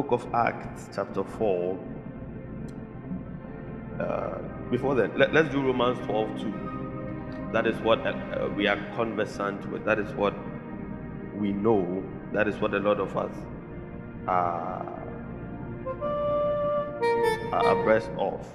[0.00, 1.78] book of Acts, chapter 4.
[4.00, 4.38] Uh,
[4.70, 6.54] before that, let, us do Romans 12 too.
[7.52, 9.84] That is what uh, we are conversant with.
[9.84, 10.34] That is what
[11.36, 12.02] we know.
[12.32, 13.34] That is what a lot of us
[14.26, 14.86] are,
[17.52, 18.46] are abreast of.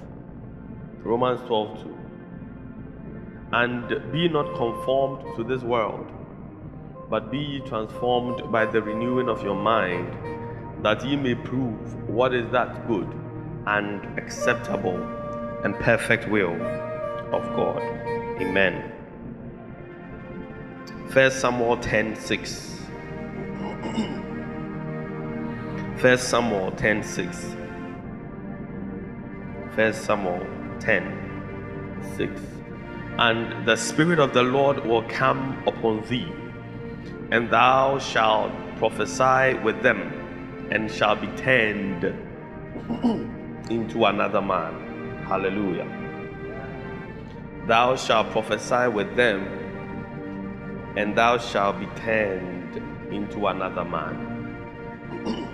[1.04, 1.98] Romans 12 2.
[3.52, 6.10] And be not conformed to this world,
[7.08, 10.35] but be transformed by the renewing of your mind,
[10.86, 13.12] that ye may prove what is that good
[13.66, 14.96] and acceptable
[15.64, 16.54] and perfect will
[17.32, 17.82] of God.
[18.40, 18.92] Amen.
[21.08, 22.78] First Samuel 10 6.
[25.96, 27.56] First Samuel 10 6.
[29.74, 30.46] First Samuel
[30.78, 32.40] 10 6.
[33.18, 36.32] And the Spirit of the Lord will come upon thee,
[37.32, 40.25] and thou shalt prophesy with them,
[40.70, 42.04] and shall be turned
[43.70, 45.24] into another man.
[45.26, 45.86] Hallelujah.
[47.66, 49.44] Thou shalt prophesy with them,
[50.96, 52.76] and thou shalt be turned
[53.12, 54.32] into another man.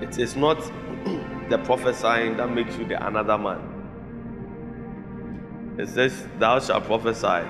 [0.00, 0.58] It is not
[1.48, 3.70] the prophesying that makes you the another man.
[5.78, 7.48] It says, Thou shalt prophesy,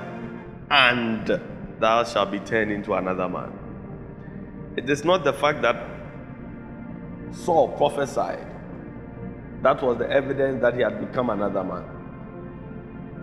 [0.71, 1.41] and
[1.81, 3.53] thou shalt be turned into another man.
[4.77, 5.77] It is not the fact that
[7.33, 8.47] Saul prophesied
[9.65, 11.85] that was the evidence that he had become another man.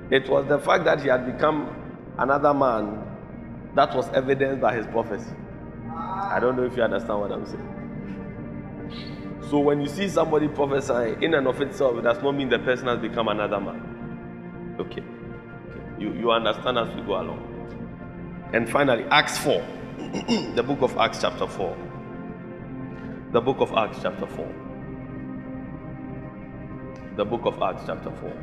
[0.10, 1.70] It was the fact that he had become
[2.18, 3.04] another man
[3.76, 5.36] that was evidenced by his prophecy.
[5.96, 7.68] I don't know if you understand what I'm saying.
[9.52, 12.58] So when you see somebody prophesying in and of itself, it does not mean the
[12.58, 14.76] person has become another man.
[14.80, 15.04] Okay.
[16.00, 18.50] You, you understand as we go along.
[18.52, 19.64] And finally, Acts 4.
[20.56, 21.78] the book of Acts, chapter 4.
[23.32, 24.54] The book of Acts, chapter 4.
[27.16, 28.34] The book of Acts, chapter 4.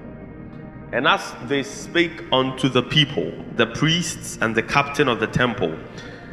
[0.95, 5.79] And as they spake unto the people, the priests and the captain of the temple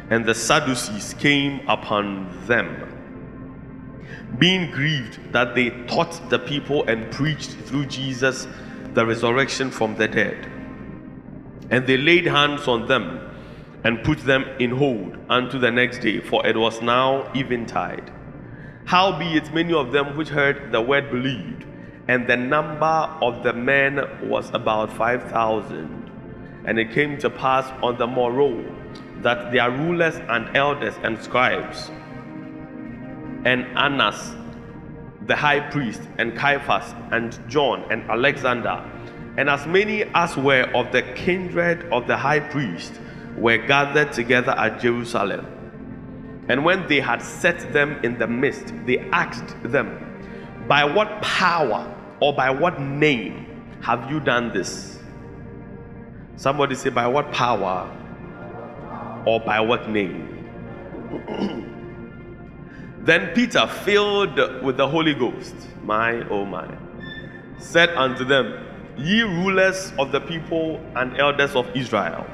[0.08, 2.88] and the Sadducees came upon them,
[4.38, 8.48] being grieved that they taught the people and preached through Jesus
[8.94, 10.50] the resurrection from the dead.
[11.68, 13.25] And they laid hands on them
[13.86, 18.10] and put them in hold unto the next day, for it was now eventide.
[18.84, 21.64] Howbeit, many of them which heard the word believed,
[22.08, 26.10] and the number of the men was about five thousand.
[26.64, 28.64] And it came to pass on the morrow
[29.22, 31.88] that their rulers and elders and scribes,
[33.44, 34.34] and Annas
[35.28, 38.84] the high priest, and Caiaphas, and John, and Alexander,
[39.36, 43.00] and as many as were of the kindred of the high priest,
[43.36, 45.46] were gathered together at Jerusalem.
[46.48, 49.98] And when they had set them in the midst, they asked them,
[50.68, 53.46] By what power or by what name
[53.82, 55.00] have you done this?
[56.36, 57.90] Somebody say, By what power
[59.26, 60.32] or by what name?
[63.06, 65.54] Then Peter, filled with the Holy Ghost,
[65.84, 66.68] my oh my,
[67.56, 68.66] said unto them,
[68.96, 72.26] Ye rulers of the people and elders of Israel,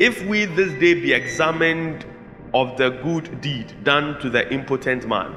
[0.00, 2.06] if we this day be examined
[2.54, 5.36] of the good deed done to the impotent man,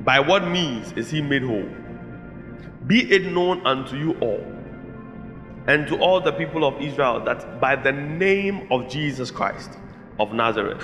[0.00, 1.68] by what means is he made whole?
[2.88, 4.44] Be it known unto you all
[5.68, 9.70] and to all the people of Israel that by the name of Jesus Christ
[10.18, 10.82] of Nazareth,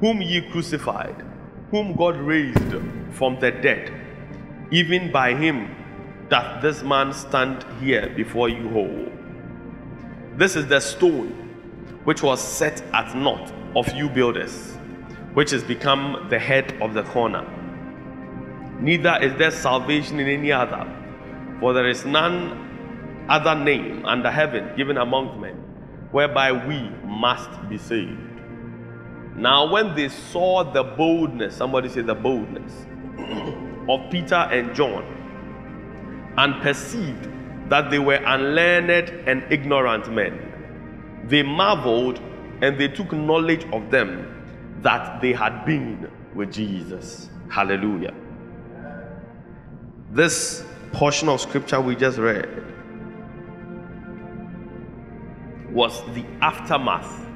[0.00, 1.22] whom ye crucified,
[1.70, 2.74] whom God raised
[3.10, 3.92] from the dead,
[4.70, 5.76] even by him
[6.30, 9.08] doth this man stand here before you whole.
[10.36, 11.49] This is the stone
[12.04, 14.76] which was set at naught of you builders,
[15.34, 17.46] which has become the head of the corner.
[18.80, 20.86] Neither is there salvation in any other,
[21.60, 25.56] for there is none other name under heaven given among men
[26.10, 28.18] whereby we must be saved.
[29.36, 32.72] Now, when they saw the boldness, somebody say the boldness
[33.88, 35.04] of Peter and John,
[36.36, 37.28] and perceived
[37.68, 40.49] that they were unlearned and ignorant men,
[41.30, 42.20] they marveled
[42.60, 47.30] and they took knowledge of them that they had been with Jesus.
[47.48, 48.12] Hallelujah.
[50.10, 52.64] This portion of scripture we just read
[55.70, 57.26] was the aftermath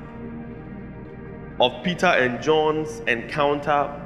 [1.60, 4.00] of Peter and John's encounter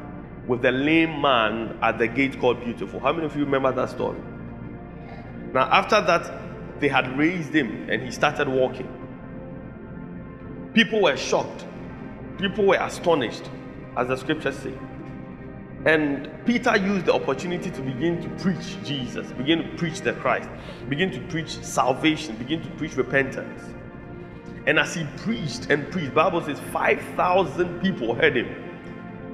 [0.47, 3.01] with the lame man at the gate called Beautiful.
[3.01, 4.21] How many of you remember that story?
[5.55, 8.98] Now, after that, they had raised him and he started walking.
[10.75, 11.65] People were shocked
[12.39, 13.51] People were astonished,
[13.97, 14.73] as the scriptures say.
[15.85, 20.49] And Peter used the opportunity to begin to preach Jesus, begin to preach the Christ,
[20.89, 23.63] begin to preach salvation, begin to preach repentance.
[24.67, 28.65] And as he preached and preached, Bible says 5,000 people heard him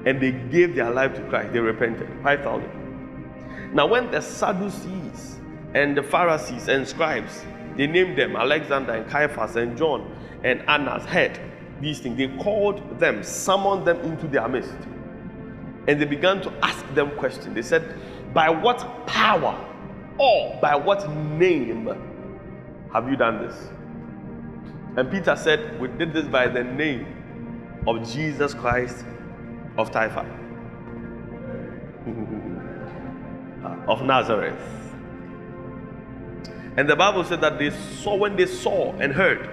[0.05, 1.51] and they gave their life to Christ.
[1.51, 2.07] They repented.
[2.23, 3.73] 5,000.
[3.73, 5.39] Now, when the Sadducees
[5.73, 7.43] and the Pharisees and scribes,
[7.75, 10.14] they named them Alexander and Caiaphas and John
[10.45, 11.37] and Annas, heard
[11.81, 12.17] these things.
[12.17, 14.73] They called them, summoned them into their midst
[15.87, 17.53] and they began to ask them questions.
[17.53, 17.95] They said,
[18.33, 19.55] By what power
[20.17, 21.87] or by what name
[22.91, 23.69] have you done this?
[24.97, 29.05] And Peter said, We did this by the name of Jesus Christ
[29.77, 30.25] of Typhon,
[33.87, 34.59] of Nazareth.
[36.77, 39.49] And the Bible said that they saw, when they saw and heard,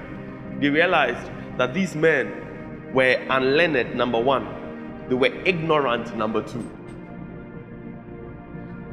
[0.62, 1.28] they realized
[1.58, 4.46] that these men were unlearned, number one,
[5.08, 6.62] they were ignorant, number two.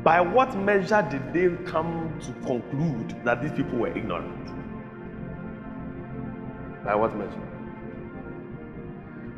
[0.03, 4.47] By what measure did they come to conclude that these people were ignorant?
[6.83, 7.39] By what measure?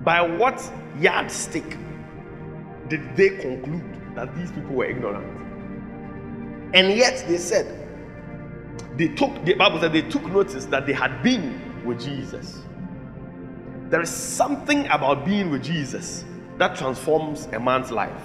[0.05, 0.63] By what
[0.99, 1.77] yardstick
[2.87, 5.27] did they conclude that these people were ignorant?
[6.73, 7.77] And yet they said,
[8.95, 12.61] they took, the Bible said they took notice that they had been with Jesus.
[13.89, 16.25] There is something about being with Jesus
[16.57, 18.23] that transforms a man's life.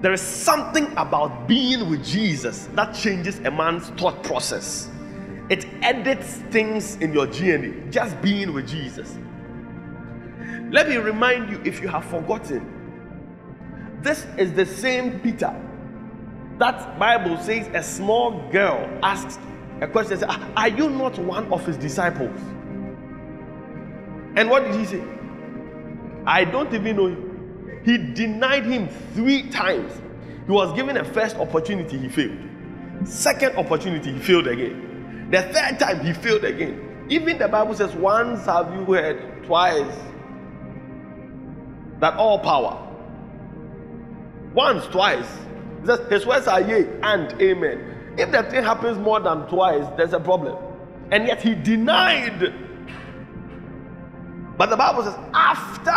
[0.00, 4.88] There is something about being with Jesus that changes a man's thought process.
[5.50, 9.18] It edits things in your DNA, just being with Jesus.
[10.70, 15.54] Let me remind you if you have forgotten, this is the same Peter
[16.60, 19.40] that Bible says a small girl asked
[19.80, 22.38] a question, said, ah, Are you not one of his disciples?
[24.36, 25.02] And what did he say?
[26.26, 27.80] I don't even know him.
[27.84, 29.92] He denied him three times.
[30.46, 32.38] He was given a first opportunity, he failed.
[33.04, 35.28] Second opportunity, he failed again.
[35.30, 37.06] The third time, he failed again.
[37.08, 39.96] Even the Bible says, Once have you heard, twice,
[42.00, 42.86] that all power.
[44.52, 45.26] Once, twice.
[45.80, 47.89] He says, His words are yea and amen.
[48.20, 50.56] If the thing happens more than twice, there's a problem.
[51.10, 52.52] And yet he denied
[54.60, 55.90] but the Bible says, after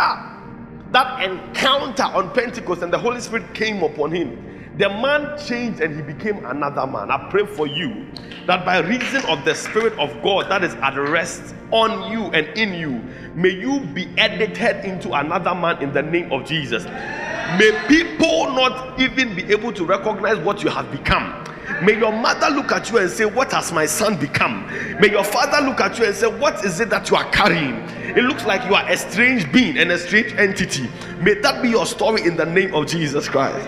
[0.92, 5.94] that encounter on Pentecost and the Holy Spirit came upon him, the man changed and
[5.94, 7.10] he became another man.
[7.10, 8.06] I pray for you
[8.46, 12.46] that by reason of the Spirit of God that is at rest on you and
[12.56, 13.02] in you,
[13.34, 16.86] may you be edited into another man in the name of Jesus.
[16.86, 21.44] May people not even be able to recognize what you have become
[21.82, 24.66] May your mother look at you and say, What has my son become?
[25.00, 27.76] May your father look at you and say, What is it that you are carrying?
[28.16, 30.88] It looks like you are a strange being and a strange entity.
[31.20, 33.66] May that be your story in the name of Jesus Christ.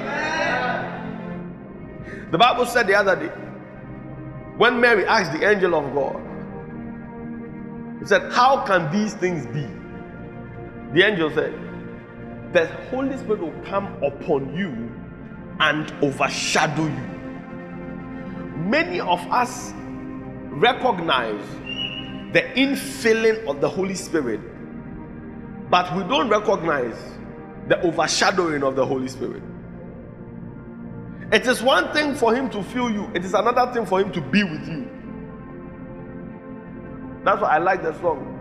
[2.31, 3.33] The Bible said the other day,
[4.57, 6.23] when Mary asked the angel of God,
[8.01, 9.67] he said, How can these things be?
[10.93, 11.53] The angel said,
[12.53, 14.93] The Holy Spirit will come upon you
[15.61, 17.16] and overshadow you
[18.67, 19.73] many of us
[20.51, 21.47] recognize
[22.33, 24.41] the infilling of the Holy Spirit,
[25.71, 26.97] but we don't recognize
[27.69, 29.43] the overshadowing of the Holy Spirit.
[31.33, 34.13] It is one thing for Him to fill you, it is another thing for Him
[34.13, 34.89] to be with you.
[37.25, 38.33] That's why I like the song.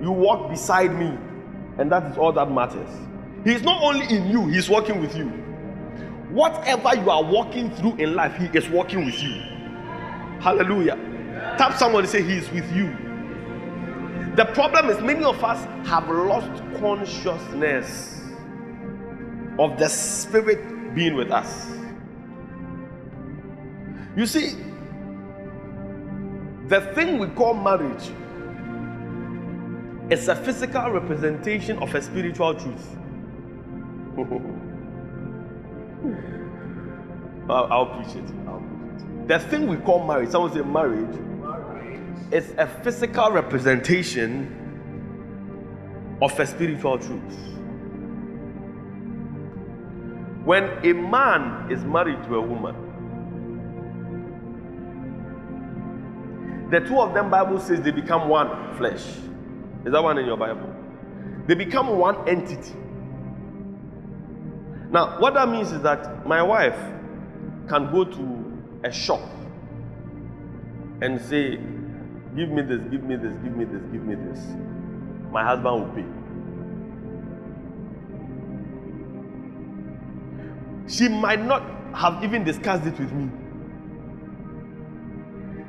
[0.00, 1.16] You walk beside me,
[1.78, 2.88] and that is all that matters.
[3.44, 5.41] He's not only in you, He's working with you.
[6.32, 9.32] Whatever you are walking through in life, He is walking with you.
[10.40, 10.96] Hallelujah.
[11.58, 12.86] Tap someone and say, He is with you.
[14.34, 18.22] The problem is, many of us have lost consciousness
[19.58, 21.70] of the Spirit being with us.
[24.16, 24.56] You see,
[26.68, 28.10] the thing we call marriage
[30.10, 32.96] is a physical representation of a spiritual truth.
[37.48, 38.30] I'll, I'll preach it.
[38.46, 39.28] I'll preach it.
[39.28, 41.18] The thing we call marriage, someone say marriage,
[42.32, 44.58] is a physical representation
[46.22, 47.38] of a spiritual truth.
[50.44, 52.74] When a man is married to a woman,
[56.70, 59.04] the two of them, Bible says they become one flesh.
[59.84, 60.74] Is that one in your Bible?
[61.46, 62.74] They become one entity.
[64.92, 66.76] Now, what that means is that my wife
[67.68, 69.22] can go to a shop
[71.00, 71.58] and say,
[72.36, 74.38] Give me this, give me this, give me this, give me this.
[75.30, 76.04] my husband will pay.
[80.88, 81.62] She might not
[81.94, 83.30] have even discussed it with me.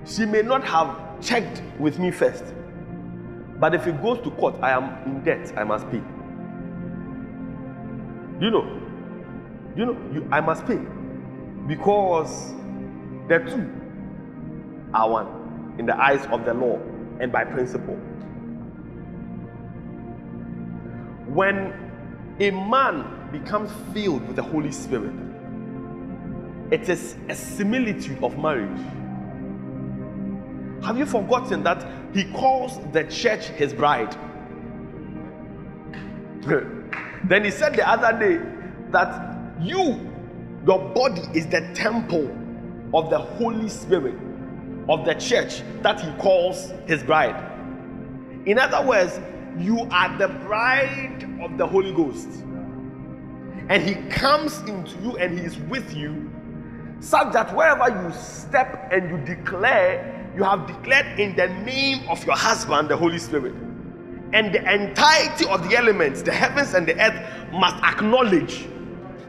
[0.05, 2.43] She may not have checked with me first.
[3.59, 6.01] But if it goes to court, I am in debt, I must pay.
[8.41, 8.82] You know,
[9.75, 10.79] you know, you, I must pay
[11.67, 12.53] because
[13.27, 13.71] the two
[14.93, 16.79] are one in the eyes of the law
[17.19, 17.95] and by principle.
[21.27, 21.73] When
[22.39, 25.13] a man becomes filled with the Holy Spirit,
[26.69, 28.79] it is a similitude of marriage.
[30.83, 34.15] Have you forgotten that he calls the church his bride?
[37.23, 38.41] then he said the other day
[38.91, 39.32] that
[39.63, 40.11] you,
[40.65, 42.29] your body, is the temple
[42.93, 44.15] of the Holy Spirit
[44.89, 47.35] of the church that he calls his bride.
[48.45, 49.19] In other words,
[49.57, 52.27] you are the bride of the Holy Ghost.
[53.69, 56.29] And he comes into you and he is with you,
[56.99, 62.25] such that wherever you step and you declare, you have declared in the name of
[62.25, 63.53] your husband, the Holy Spirit.
[64.33, 68.67] And the entirety of the elements, the heavens and the earth, must acknowledge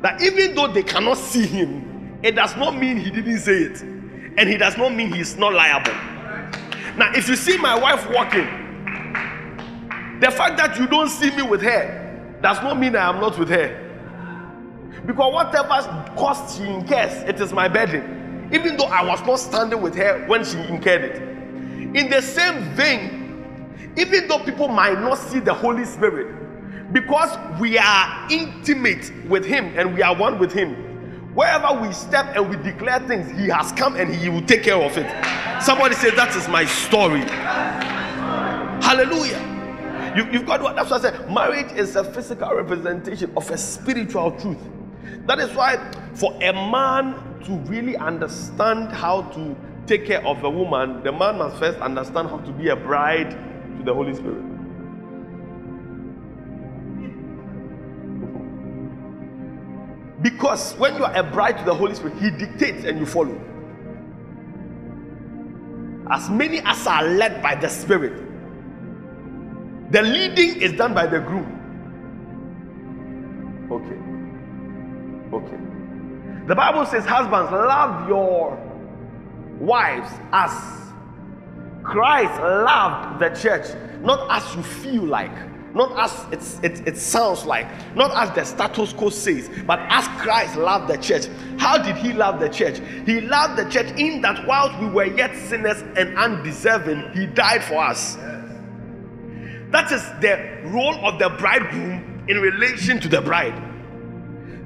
[0.04, 3.82] that even though they cannot see him, it does not mean he didn't say it.
[3.82, 5.94] And he does not mean he's not liable.
[6.96, 8.46] Now, if you see my wife walking,
[10.20, 13.38] the fact that you don't see me with her does not mean I am not
[13.38, 13.80] with her.
[15.06, 18.14] Because whatever cost she incurs, it is my burden
[18.52, 21.16] even though I was not standing with her when she incurred it.
[21.96, 26.34] In the same vein, even though people might not see the Holy Spirit,
[26.95, 30.75] because we are intimate with Him and we are one with Him,
[31.35, 34.77] wherever we step and we declare things, He has come and He will take care
[34.81, 35.11] of it.
[35.61, 37.23] Somebody say, That is my story.
[38.81, 39.51] Hallelujah.
[40.17, 41.29] You, have got what that's what I said.
[41.33, 44.61] Marriage is a physical representation of a spiritual truth.
[45.27, 45.79] That is why,
[46.15, 47.15] for a man
[47.47, 49.57] to really understand how to
[49.89, 53.31] take care of a woman, the man must first understand how to be a bride
[53.79, 54.53] to the Holy Spirit.
[60.25, 63.38] Because when you are a bride to the Holy Spirit, He dictates and you follow.
[66.11, 68.16] As many as are led by the Spirit,
[69.93, 71.61] the leading is done by the groom.
[73.71, 73.99] Okay.
[75.37, 76.47] Okay.
[76.47, 78.57] The Bible says, Husbands, love your
[79.61, 80.50] wives as
[81.83, 83.66] Christ loved the church,
[84.00, 85.37] not as you feel like,
[85.75, 87.66] not as it, it sounds like,
[87.97, 91.26] not as the status quo says, but as Christ loved the church.
[91.59, 92.81] How did he love the church?
[93.04, 97.64] He loved the church in that whilst we were yet sinners and undeserving, he died
[97.64, 98.14] for us.
[99.71, 103.61] That is the role of the bridegroom in relation to the bride.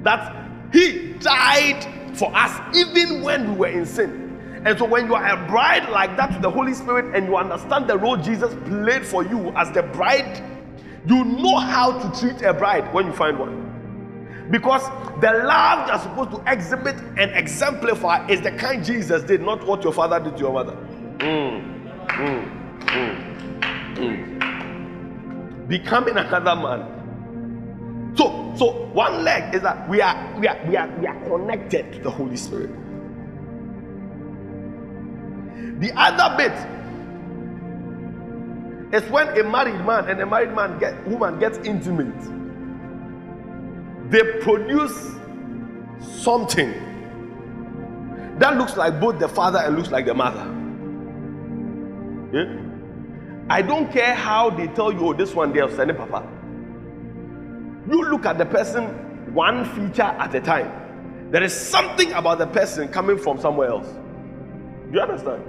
[0.03, 0.35] That
[0.71, 4.61] he died for us even when we were in sin.
[4.65, 7.37] And so, when you are a bride like that to the Holy Spirit and you
[7.37, 10.58] understand the role Jesus played for you as the bride,
[11.07, 13.67] you know how to treat a bride when you find one.
[14.51, 14.83] Because
[15.21, 19.83] the love you're supposed to exhibit and exemplify is the kind Jesus did, not what
[19.83, 20.75] your father did to your mother.
[21.19, 25.67] Mm, mm, mm, mm.
[25.67, 26.99] Becoming another man
[28.15, 31.93] so, so one leg is that we are we are we are we are connected
[31.93, 32.69] to the Holy Spirit.
[35.79, 36.51] The other bit
[38.91, 42.19] is when a married man and a married man get woman gets intimate.
[44.09, 45.15] They produce
[46.21, 46.71] something
[48.39, 50.45] that looks like both the father and looks like the mother.
[52.33, 52.55] Yeah?
[53.49, 56.27] I don't care how they tell you, oh, this one they have sent papa.
[57.89, 61.29] You look at the person one feature at a time.
[61.31, 63.87] There is something about the person coming from somewhere else.
[63.87, 65.43] Do you understand?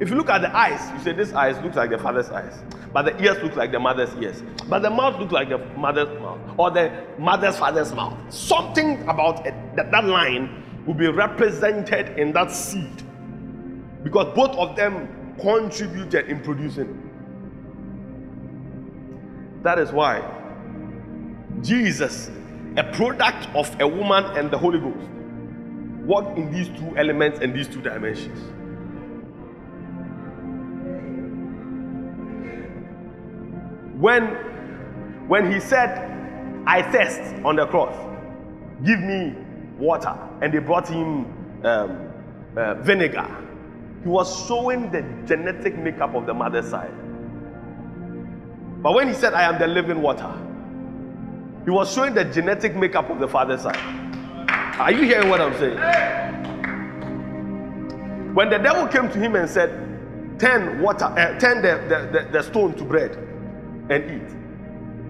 [0.00, 2.58] If you look at the eyes, you say this eyes looks like the father's eyes,
[2.92, 6.08] but the ears look like the mother's ears, but the mouth looks like the mother's
[6.20, 8.16] mouth, or the mother's father's mouth.
[8.32, 13.02] Something about it, that, that line will be represented in that seed
[14.02, 17.08] because both of them contributed in producing.
[19.62, 20.20] That is why
[21.62, 22.30] Jesus,
[22.76, 25.08] a product of a woman and the Holy Ghost,
[26.04, 28.40] worked in these two elements and these two dimensions.
[34.02, 34.24] When,
[35.28, 36.10] when he said,
[36.66, 37.94] I thirst on the cross,
[38.84, 39.32] give me
[39.78, 41.26] water, and they brought him
[41.64, 42.12] um,
[42.56, 43.28] uh, vinegar,
[44.02, 46.92] he was showing the genetic makeup of the mother's side.
[48.82, 50.34] But when he said, I am the living water,
[51.64, 53.78] he was showing the genetic makeup of the father's side.
[54.80, 55.78] Are you hearing what I'm saying?
[58.34, 59.78] When the devil came to him and said,
[60.40, 63.28] Turn water, uh, turn the, the, the, the stone to bread
[63.90, 64.32] and eat.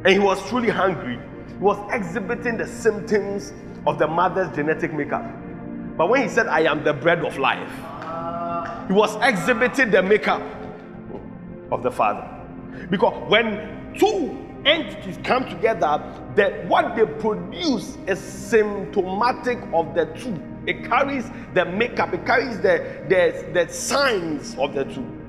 [0.04, 1.18] And he was truly hungry.
[1.48, 3.52] He was exhibiting the symptoms
[3.86, 5.24] of the mother's genetic makeup.
[5.96, 7.70] But when he said, I am the bread of life,
[8.88, 10.42] he was exhibiting the makeup
[11.70, 12.28] of the father.
[12.90, 16.02] Because when two entities come together,
[16.34, 20.40] that what they produce is symptomatic of the two.
[20.66, 25.21] It carries the makeup, it carries the, the, the signs of the two.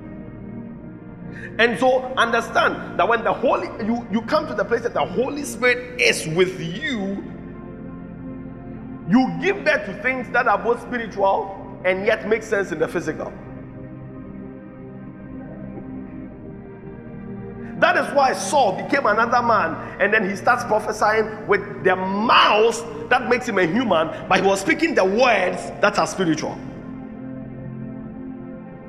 [1.60, 5.05] And so understand that when the Holy you, you come to the place that the
[5.05, 7.24] Holy Spirit is with you,
[9.07, 12.88] you give birth to things that are both spiritual and yet make sense in the
[12.88, 13.31] physical.
[17.79, 23.10] That is why Saul became another man and then he starts prophesying with the mouth
[23.10, 26.57] that makes him a human, but he was speaking the words that are spiritual.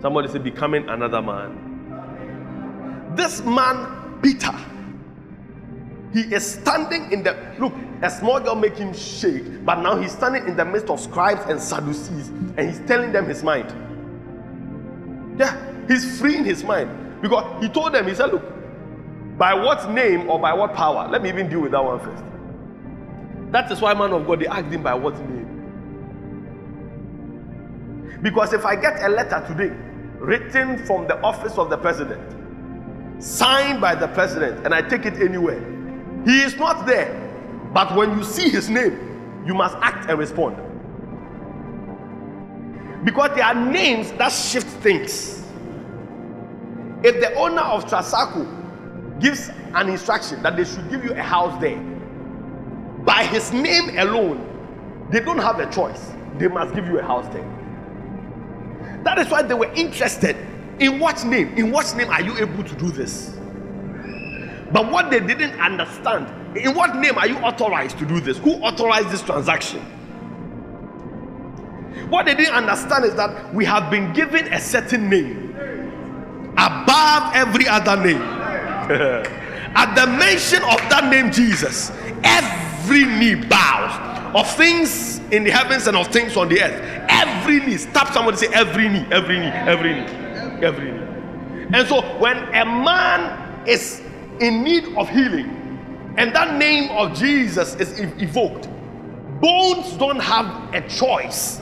[0.00, 1.73] Somebody said, becoming another man.
[3.14, 4.52] This man, Peter,
[6.12, 10.12] he is standing in the look, a small girl make him shake, but now he's
[10.12, 13.68] standing in the midst of scribes and Sadducees and he's telling them his mind.
[15.38, 15.56] Yeah,
[15.88, 18.44] he's freeing his mind because he told them, he said, Look,
[19.36, 21.08] by what name or by what power?
[21.08, 22.22] Let me even deal with that one first.
[23.50, 25.50] That is why, man of God, they asked him by what name.
[28.22, 29.74] Because if I get a letter today
[30.18, 32.33] written from the office of the president,
[33.18, 35.60] signed by the president, and I take it anywhere,
[36.24, 37.20] he is not there.
[37.72, 40.56] But when you see his name, you must act and respond.
[43.04, 45.42] Because there are names that shift things.
[47.02, 51.60] If the owner of Trasacco gives an instruction that they should give you a house
[51.60, 51.78] there,
[53.04, 56.12] by his name alone, they don't have a choice.
[56.38, 57.44] They must give you a house there.
[59.04, 60.36] That is why they were interested
[60.80, 61.48] in what name?
[61.56, 63.36] In what name are you able to do this?
[64.72, 68.38] But what they didn't understand, in what name are you authorized to do this?
[68.38, 69.80] Who authorized this transaction?
[72.10, 75.50] What they didn't understand is that we have been given a certain name
[76.56, 78.20] above every other name.
[79.76, 81.90] At the mention of that name, Jesus,
[82.22, 87.06] every knee bows of things in the heavens and of things on the earth.
[87.08, 87.76] Every knee.
[87.76, 90.23] Stop somebody say, every knee, every knee, every knee,
[90.64, 91.14] every knee.
[91.72, 94.00] And so, when a man is
[94.40, 98.68] in need of healing and that name of Jesus is evoked,
[99.40, 101.60] bones don't have a choice.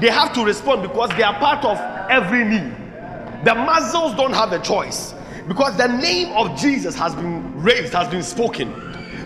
[0.00, 1.78] They have to respond because they are part of
[2.10, 2.72] every knee.
[3.44, 5.14] The muscles don't have a choice
[5.48, 8.72] because the name of Jesus has been raised, has been spoken.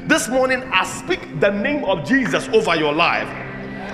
[0.06, 3.28] This morning, I speak the name of Jesus over your life.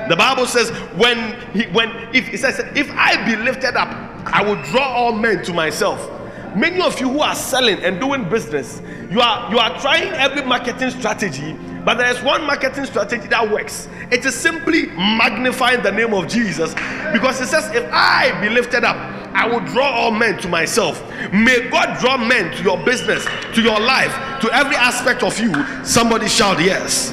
[0.09, 4.42] The Bible says, when he when if it says, if I be lifted up, I
[4.42, 6.11] will draw all men to myself.
[6.54, 10.42] Many of you who are selling and doing business, you are you are trying every
[10.42, 13.88] marketing strategy, but there is one marketing strategy that works.
[14.11, 16.74] It is simply magnifying the name of Jesus
[17.12, 18.96] because it says, if I be lifted up,
[19.33, 21.00] I will draw all men to myself.
[21.33, 25.52] May God draw men to your business, to your life, to every aspect of you.
[25.85, 27.12] Somebody shout yes.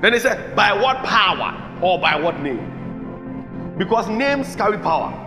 [0.00, 3.76] Then he said, by what power or by what name?
[3.78, 5.26] Because names carry power.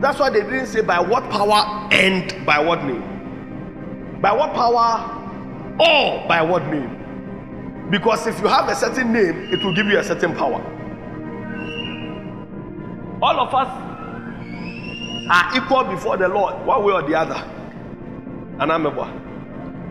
[0.00, 4.18] That's why they didn't say by what power and by what name.
[4.20, 7.88] By what power or by what name?
[7.90, 10.62] Because if you have a certain name, it will give you a certain power.
[13.22, 13.68] All of us
[15.30, 17.42] are equal before the Lord, one way or the other.
[18.58, 18.90] And I'm a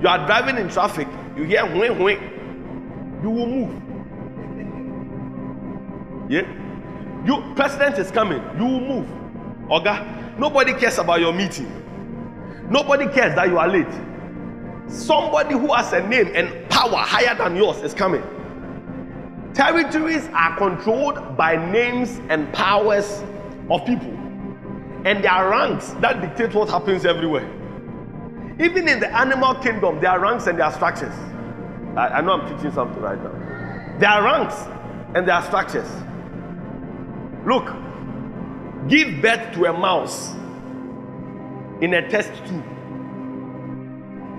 [0.02, 2.18] you are driving in traffic, you hear when when
[3.22, 3.82] you will move.
[6.32, 6.48] Yeah,
[7.26, 9.19] you president is coming, you will move.
[9.70, 11.68] Oga, nobody cares about your meeting.
[12.70, 13.88] Nobody cares that you are late.
[14.88, 18.24] Somebody who has a name and power higher than yours is coming.
[19.54, 23.24] Territories are controlled by names and powers
[23.70, 24.20] of people
[25.06, 27.48] and there are ranks that dictate what happens everywhere.
[28.60, 31.14] Even in the animal kingdom, there are ranks and there are structures.
[31.96, 33.98] I, I know I'm teaching something right now.
[33.98, 34.56] There are ranks
[35.16, 35.88] and there are structures.
[37.46, 37.66] Look,
[38.88, 40.34] give birth to a mouse
[41.82, 42.64] in a test tube.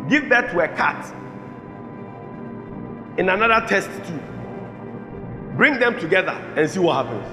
[0.09, 1.14] Give birth to a cat
[3.18, 4.22] in another test tube.
[5.57, 7.26] Bring them together and see what happens.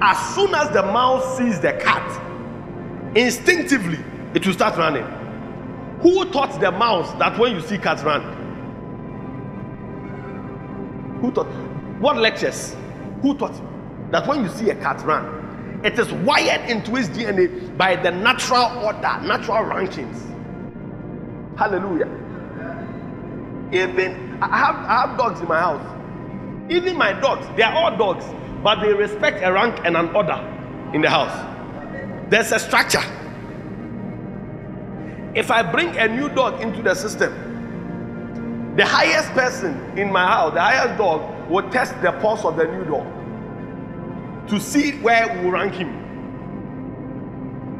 [0.00, 3.98] As soon as the mouse sees the cat, instinctively
[4.34, 5.04] it will start running.
[6.02, 8.22] Who taught the mouse that when you see cats run?
[11.20, 11.48] Who taught?
[11.98, 12.76] What lectures?
[13.22, 13.60] Who taught
[14.12, 15.37] that when you see a cat run,
[15.84, 20.18] it is wired into his DNA by the natural order, natural rankings.
[21.56, 22.08] Hallelujah.
[23.70, 25.94] Even I have I have dogs in my house.
[26.70, 28.24] Even my dogs, they are all dogs,
[28.62, 30.38] but they respect a rank and an order
[30.92, 31.46] in the house.
[32.28, 33.02] There's a structure.
[35.34, 40.54] If I bring a new dog into the system, the highest person in my house,
[40.54, 43.06] the highest dog, will test the pulse of the new dog
[44.48, 45.88] to see where we rank him.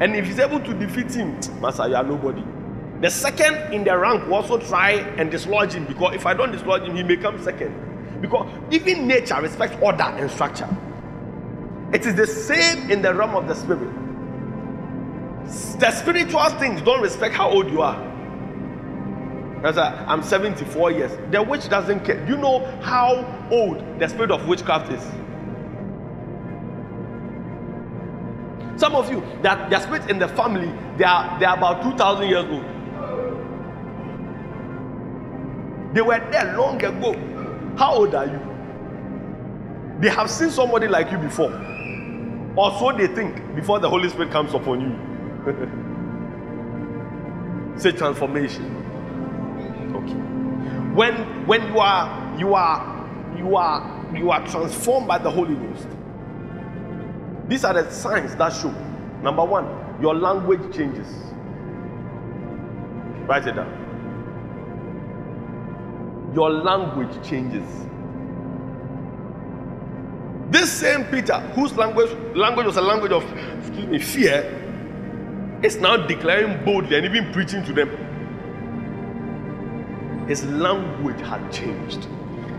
[0.00, 2.44] And if he's able to defeat him, Master, you are nobody.
[3.00, 6.52] The second in the rank will also try and dislodge him because if I don't
[6.52, 8.20] dislodge him, he may come second.
[8.20, 10.68] Because even nature respects order and structure.
[11.92, 13.88] It is the same in the realm of the spirit.
[15.80, 18.04] The spiritual things don't respect how old you are.
[19.64, 21.12] As I, I'm 74 years.
[21.30, 22.24] The witch doesn't care.
[22.26, 25.04] Do you know how old the spirit of witchcraft is?
[28.78, 32.28] Some of you, that their spirit in the family, they are they are about 2,000
[32.28, 32.64] years old.
[35.94, 37.14] They were there long ago.
[37.76, 38.40] How old are you?
[40.00, 41.52] They have seen somebody like you before.
[42.56, 44.94] Or so they think before the Holy Spirit comes upon you.
[47.80, 48.64] Say transformation.
[49.96, 50.14] Okay.
[50.94, 55.88] When when you are you are you are you are transformed by the Holy Ghost.
[57.48, 58.70] These are the signs that show.
[59.22, 59.66] Number one,
[60.00, 61.08] your language changes.
[63.26, 63.86] Write it down.
[66.34, 67.64] Your language changes.
[70.50, 73.24] This same Peter, whose language language was a language of
[73.58, 74.44] excuse me, fear,
[75.62, 77.88] is now declaring boldly and even preaching to them.
[80.28, 82.06] His language had changed.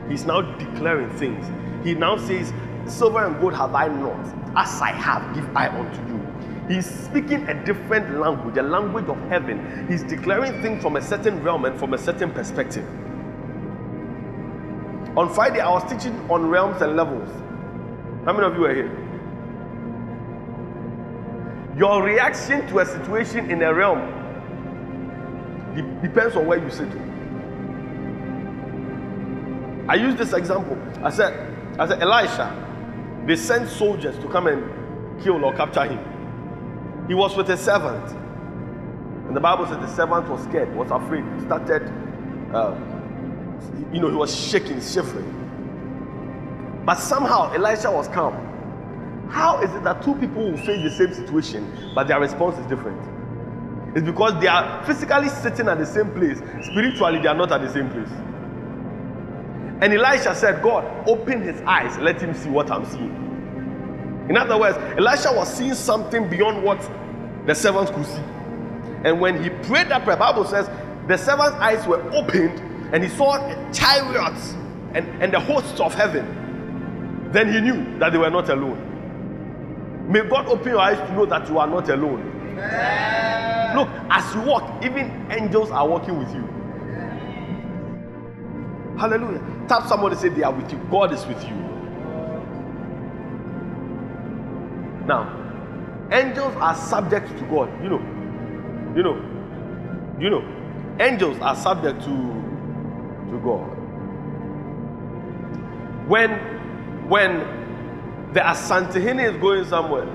[0.10, 1.46] He's now declaring things.
[1.86, 2.52] He now says,
[2.90, 4.20] Silver and gold have I not,
[4.58, 6.20] as I have, give I unto you.
[6.68, 9.88] He's speaking a different language, a language of heaven.
[9.90, 12.86] He's declaring things from a certain realm and from a certain perspective.
[15.18, 17.28] On Friday, I was teaching on realms and levels.
[18.26, 18.92] How many of you are here?
[21.76, 24.00] Your reaction to a situation in a realm
[25.76, 26.90] de- depends on where you sit.
[29.88, 30.78] I use this example.
[31.04, 31.34] I said,
[31.80, 32.54] I said, Elisha,
[33.30, 37.06] they sent soldiers to come and kill or capture him.
[37.08, 38.04] He was with a servant.
[39.28, 41.84] And the Bible said the servant was scared, was afraid, he started,
[42.52, 42.76] uh,
[43.94, 45.36] you know, he was shaking, shivering.
[46.88, 48.34] But somehow Elisha was calm.
[49.30, 52.66] How is it that two people will face the same situation, but their response is
[52.66, 53.00] different?
[53.96, 57.62] It's because they are physically sitting at the same place, spiritually, they are not at
[57.62, 58.10] the same place.
[59.82, 64.26] And Elisha said, God, open his eyes, let him see what I'm seeing.
[64.30, 66.80] In other words, Elisha was seeing something beyond what
[67.46, 68.22] the servants could see.
[69.04, 70.70] And when he prayed that prayer, Bible says
[71.08, 72.60] the servant's eyes were opened
[72.94, 73.38] and he saw
[73.72, 74.54] chariots
[74.94, 77.30] and, and the hosts of heaven.
[77.32, 78.86] Then he knew that they were not alone.
[80.12, 82.22] May God open your eyes to know that you are not alone.
[82.52, 83.78] Amen.
[83.78, 86.59] Look, as you walk, even angels are walking with you.
[89.00, 89.42] Hallelujah.
[89.68, 90.78] Tap somebody say they are with you.
[90.92, 91.56] God is with you.
[95.06, 97.72] Now, angels are subject to God.
[97.82, 98.02] You know.
[98.96, 99.16] You know.
[100.20, 100.96] You know.
[101.00, 102.08] Angels are subject to,
[103.32, 103.78] to God.
[106.10, 106.32] When
[107.10, 107.40] when
[108.34, 110.06] the Asantehene is going somewhere.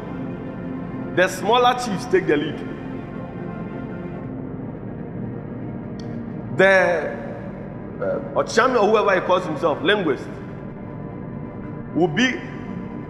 [1.16, 2.58] The smaller chiefs take the lead.
[6.56, 7.23] The
[8.04, 10.26] uh, Okyeame or whoever he calls himself, linguist,
[11.94, 12.40] will be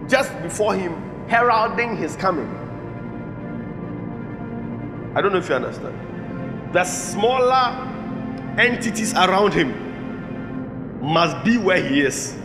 [0.07, 0.93] just before him
[1.27, 2.47] heralding his coming.
[5.15, 6.73] I don't know if you understand.
[6.73, 7.91] The smaller
[8.57, 12.35] entities around him must be where he is.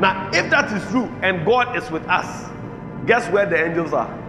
[0.00, 2.50] Now, if that is true and God is with us,
[3.06, 4.25] guess where the angels are?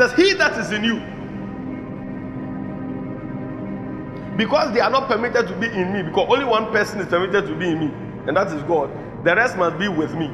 [0.00, 0.98] Says, He that is in you.
[4.36, 7.46] Because they are not permitted to be in me, because only one person is permitted
[7.46, 7.92] to be in me,
[8.26, 8.90] and that is God.
[9.24, 10.30] The rest must be with me.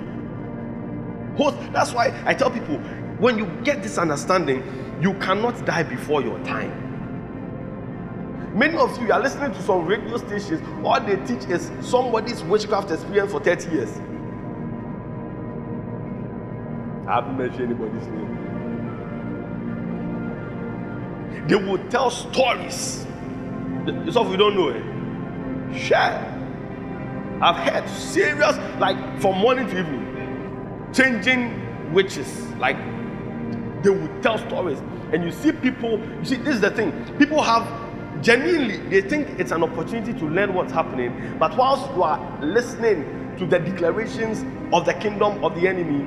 [1.36, 2.76] Host, That's why I tell people
[3.18, 4.62] when you get this understanding,
[5.02, 6.84] you cannot die before your time.
[8.56, 12.90] Many of you are listening to some radio stations, all they teach is somebody's witchcraft
[12.90, 13.90] experience for 30 years.
[17.08, 18.65] I haven't mentioned anybody's name.
[21.48, 23.06] They will tell stories.
[24.10, 25.78] Some of you don't know it.
[25.78, 26.32] Share.
[27.40, 32.48] I've heard serious, like from morning to evening, changing witches.
[32.58, 32.76] Like
[33.82, 34.80] they will tell stories.
[35.12, 36.92] And you see people, you see, this is the thing.
[37.18, 37.64] People have
[38.22, 41.36] genuinely, they think it's an opportunity to learn what's happening.
[41.38, 46.04] But whilst you are listening to the declarations of the kingdom of the enemy,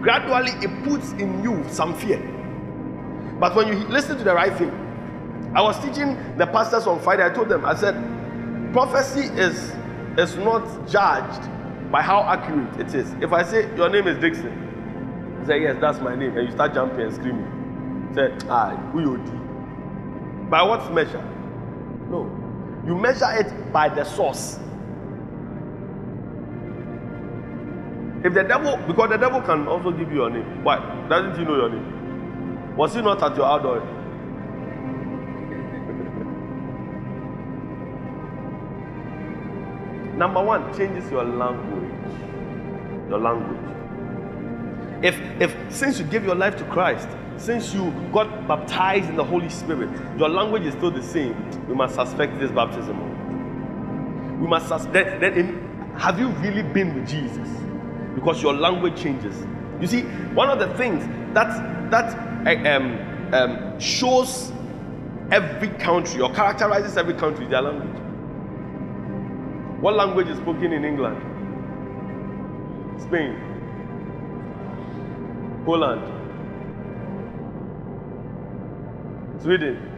[0.00, 2.33] gradually it puts in you some fear.
[3.38, 4.70] But when you listen to the right thing,
[5.54, 7.24] I was teaching the pastors on Friday.
[7.24, 7.94] I told them, I said,
[8.72, 9.72] prophecy is,
[10.18, 11.48] is not judged
[11.90, 13.12] by how accurate it is.
[13.20, 16.52] If I say your name is Dixon, you say, Yes, that's my name, and you
[16.52, 18.10] start jumping and screaming.
[18.14, 20.48] Say, Ah, who you do?
[20.50, 21.22] By what measure?
[22.10, 22.22] No.
[22.86, 24.58] You measure it by the source.
[28.24, 30.64] If the devil, because the devil can also give you your name.
[30.64, 30.78] Why?
[31.08, 31.93] Doesn't he know your name?
[32.76, 33.80] Was he not at your outdoor?
[40.16, 41.90] Number one, changes your language.
[43.08, 43.60] Your language.
[45.02, 49.24] If if since you gave your life to Christ, since you got baptized in the
[49.24, 51.34] Holy Spirit, your language is still the same,
[51.68, 54.40] we must suspect this baptism.
[54.40, 57.48] We must suspect then in, have you really been with Jesus?
[58.14, 59.34] because your language changes.
[59.80, 60.02] You see,
[60.34, 62.98] one of the things that that um,
[63.34, 64.52] um, shows
[65.30, 68.00] every country or characterizes every country their language.
[69.80, 71.20] What language is spoken in England?
[73.02, 73.36] Spain,
[75.64, 76.02] Poland,
[79.42, 79.90] Sweden.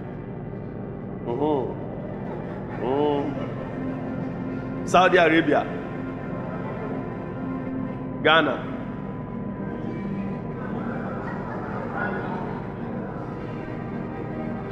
[1.27, 1.87] Mm-hmm.
[2.85, 3.47] Mm.
[4.89, 5.65] Saudi Arabia.
[8.23, 8.76] Ghana.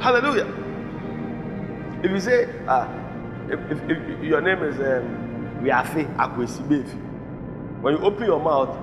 [0.05, 0.45] Hallelujah.
[2.03, 2.87] If you say, uh,
[3.49, 6.05] if, if, if your name is um, Riafe
[7.81, 8.77] when you open your mouth,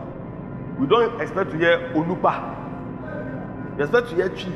[0.80, 3.76] we don't expect to hear Olupa.
[3.76, 4.52] We expect to hear Twi.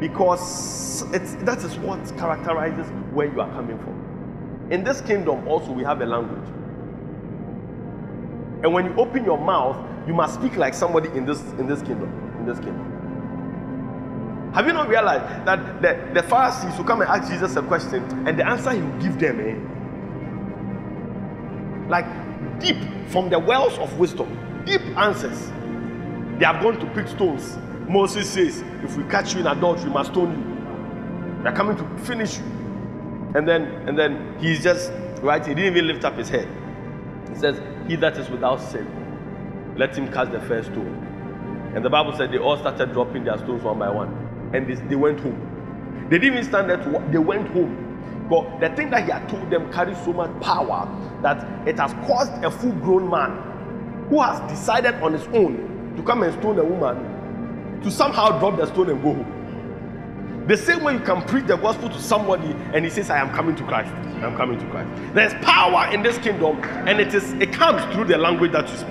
[0.00, 4.68] Because that is what characterizes where you are coming from.
[4.70, 6.46] In this kingdom, also, we have a language.
[8.62, 11.80] And when you open your mouth, you must speak like somebody in this in this
[11.80, 12.12] kingdom.
[12.40, 12.93] In this kingdom.
[14.54, 18.04] Have you not realized that the, the Pharisees will come and ask Jesus a question,
[18.26, 19.56] and the answer he will give them, eh?
[21.88, 22.06] Like
[22.60, 22.76] deep
[23.08, 25.50] from the wells of wisdom, deep answers.
[26.38, 27.58] They have gone to pick stones.
[27.88, 31.42] Moses says, if we catch you in adultery, we must stone you.
[31.42, 32.44] They're coming to finish you.
[33.34, 36.48] And then and then he's just right, he didn't even lift up his head.
[37.28, 38.86] He says, he that is without sin,
[39.76, 41.72] let him cast the first stone.
[41.74, 44.23] And the Bible said they all started dropping their stones one by one.
[44.54, 46.06] And they, they went home.
[46.10, 47.80] They didn't even stand there to they went home.
[48.30, 50.88] But the thing that he had told them carries so much power
[51.22, 56.02] that it has caused a full grown man who has decided on his own to
[56.02, 60.44] come and stone a woman to somehow drop the stone and go home.
[60.46, 63.30] The same way you can preach the gospel to somebody and he says, I am
[63.34, 63.92] coming to Christ.
[64.22, 64.88] I'm coming to Christ.
[65.14, 68.76] There's power in this kingdom, and it is it comes through the language that you
[68.76, 68.88] speak.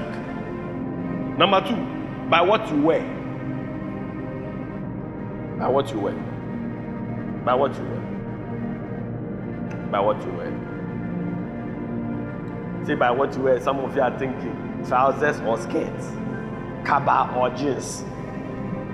[1.38, 3.23] Number two, by what you wear.
[5.64, 6.14] By what you wear.
[7.46, 8.02] By what you wear.
[9.94, 10.52] By what you wear.
[12.86, 16.08] See, by what you wear, some of you are thinking trousers or skirts,
[16.84, 18.04] kaba or jeans.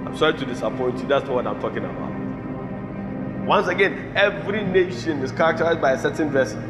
[0.05, 1.07] I'm sorry to disappoint you.
[1.07, 3.47] That's not what I'm talking about.
[3.47, 6.61] Once again, every nation is characterized by a certain dressing.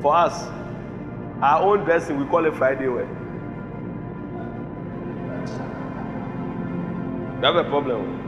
[0.00, 0.42] For us,
[1.42, 3.04] our own dressing, we call it Friday wear.
[7.38, 8.21] We have a problem.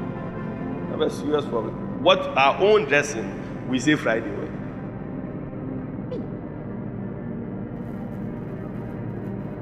[0.94, 2.04] Have a serious problem.
[2.04, 4.44] What our own dressing, we say Friday wear.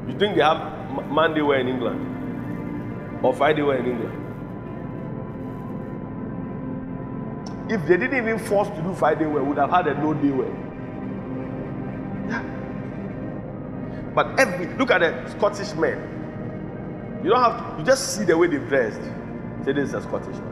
[0.09, 3.25] You think they have Monday wear in England?
[3.25, 4.13] Or Friday wear in England?
[7.73, 10.33] If they didn't even force to do Friday wear, would have had a no day
[10.33, 10.51] wear.
[12.29, 12.43] Yeah.
[14.15, 17.21] But every look at the Scottish men.
[17.25, 19.01] You don't have to, you just see the way they've dressed.
[19.65, 20.52] Say this is a Scottish man.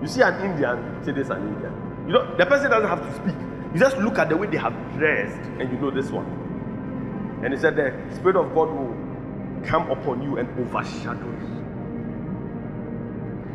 [0.00, 2.04] You see an Indian, say this is an Indian.
[2.06, 3.34] You know the person doesn't have to speak.
[3.72, 6.26] You just look at the way they have dressed and you know this one.
[7.44, 8.94] And he said the Spirit of God will
[9.64, 11.60] come upon you and overshadow you.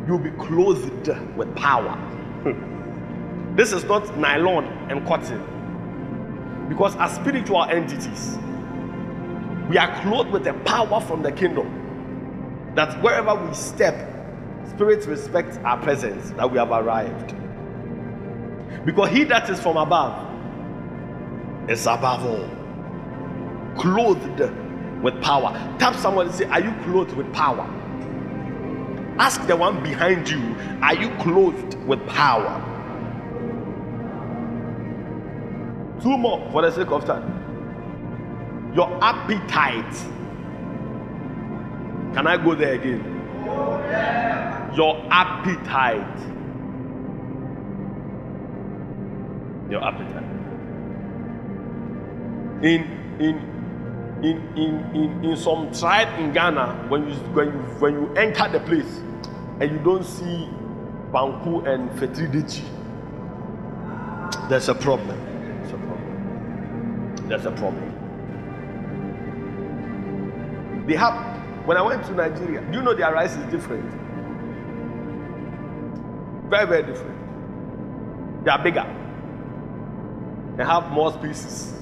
[0.06, 1.96] You'll be clothed with power.
[3.56, 5.40] This is not nylon and cotton.
[6.68, 8.36] Because as spiritual entities,
[9.70, 13.94] we are clothed with the power from the kingdom that wherever we step,
[14.76, 17.34] spirits respect our presence, that we have arrived.
[18.84, 20.22] Because he that is from above
[21.70, 22.46] is above all,
[23.80, 24.38] clothed
[25.02, 25.50] with power.
[25.78, 27.66] Tap someone and say, Are you clothed with power?
[29.18, 32.62] Ask the one behind you, Are you clothed with power?
[36.02, 37.32] Two more for the sake of time
[38.74, 39.94] your appetite.
[42.14, 44.45] Can I go there again?
[44.74, 46.18] Your appetite.
[49.70, 50.24] Your appetite.
[52.62, 52.82] In
[53.20, 53.36] in
[54.22, 58.48] in in in, in some tribe in Ghana, when you when you when you enter
[58.48, 59.00] the place
[59.60, 60.48] and you don't see
[61.12, 62.26] Banku and Fetri
[64.48, 65.18] there's a problem.
[65.60, 67.28] There's a problem.
[67.28, 67.92] There's a problem.
[70.86, 73.84] They have, when I went to Nigeria, do you know their rice is different?
[76.48, 78.44] Very, very different.
[78.44, 78.86] They are bigger.
[80.56, 81.72] They have more species.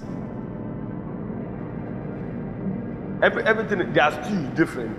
[3.22, 4.98] Every, everything, their stew is different.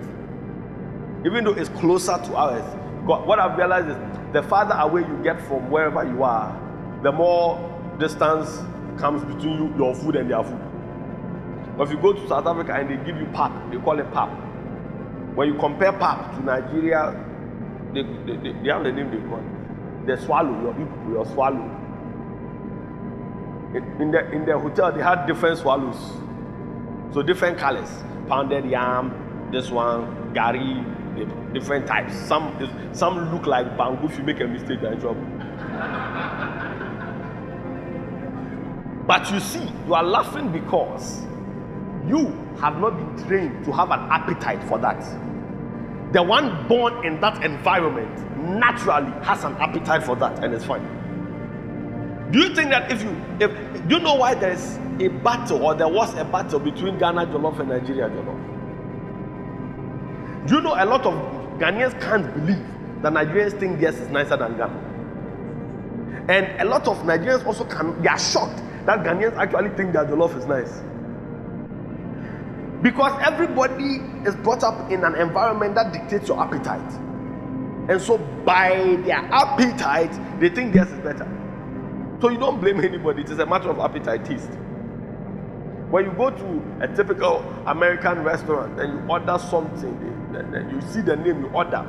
[1.26, 2.64] Even though it's closer to ours.
[3.06, 3.96] God, what I've realized is
[4.32, 6.52] the farther away you get from wherever you are,
[7.02, 7.58] the more
[7.98, 8.48] distance
[9.00, 10.60] comes between you, your food and their food.
[11.76, 14.10] But if you go to South Africa and they give you pap, they call it
[14.12, 14.28] pap.
[15.34, 17.14] When you compare pap to Nigeria,
[17.92, 19.55] they, they, they, they have the name they call it.
[20.06, 21.70] The swallow, your, people, your swallow.
[23.74, 25.96] In, the, in the hotel, they had different swallows.
[27.12, 27.90] So different colors.
[28.28, 30.84] Pounded yam, this one, gari,
[31.52, 32.14] different types.
[32.14, 34.06] Some, some look like bamboo.
[34.06, 35.26] If you make a mistake, you're in trouble.
[39.06, 41.22] But you see, you are laughing because
[42.08, 42.26] you
[42.60, 45.00] have not been trained to have an appetite for that.
[46.12, 50.84] The one born in that environment naturally has an appetite for that and it's fine.
[52.30, 53.50] Do you think that if you, if,
[53.88, 57.26] do you know why there is a battle or there was a battle between Ghana
[57.26, 58.36] Jollof and Nigeria Jollof?
[60.46, 61.14] Do you know a lot of
[61.58, 62.64] Ghanaians can't believe
[63.02, 64.82] that Nigerians think theirs is nicer than Ghana?
[66.28, 70.04] And a lot of Nigerians also can, they are shocked that Ghanaians actually think their
[70.04, 70.82] Jollof is nice.
[72.86, 76.88] Because everybody is brought up in an environment that dictates your appetite.
[77.90, 81.26] And so, by their appetite, they think theirs is better.
[82.20, 84.50] So, you don't blame anybody, it is a matter of appetite taste.
[85.90, 91.16] When you go to a typical American restaurant and you order something, you see the
[91.16, 91.84] name you order.